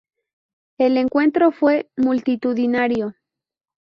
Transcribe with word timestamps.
El 0.79 0.97
encuentro 0.97 1.51
fue 1.51 1.87
multitudinario. 1.95 3.13